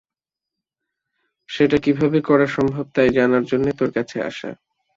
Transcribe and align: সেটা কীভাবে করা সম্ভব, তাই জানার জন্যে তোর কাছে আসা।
সেটা 1.49 1.77
কীভাবে 1.77 2.19
করা 2.21 2.47
সম্ভব, 2.47 2.85
তাই 2.95 3.09
জানার 3.09 3.43
জন্যে 3.43 3.71
তোর 3.73 3.89
কাছে 3.91 4.17
আসা। 4.21 4.49